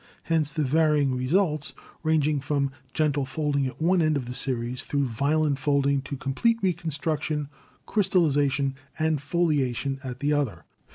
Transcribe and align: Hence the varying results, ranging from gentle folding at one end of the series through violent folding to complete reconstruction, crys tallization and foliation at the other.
Hence 0.23 0.49
the 0.49 0.63
varying 0.63 1.15
results, 1.15 1.73
ranging 2.01 2.39
from 2.39 2.71
gentle 2.91 3.23
folding 3.23 3.67
at 3.67 3.79
one 3.79 4.01
end 4.01 4.17
of 4.17 4.25
the 4.25 4.33
series 4.33 4.81
through 4.81 5.05
violent 5.05 5.59
folding 5.59 6.01
to 6.01 6.17
complete 6.17 6.57
reconstruction, 6.63 7.49
crys 7.85 8.09
tallization 8.09 8.73
and 8.97 9.21
foliation 9.21 9.99
at 10.03 10.19
the 10.19 10.33
other. 10.33 10.65